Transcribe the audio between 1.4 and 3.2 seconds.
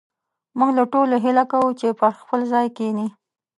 کوو چې پر خپل ځاى کښېنئ